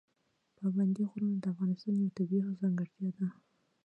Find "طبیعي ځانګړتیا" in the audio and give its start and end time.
2.17-3.09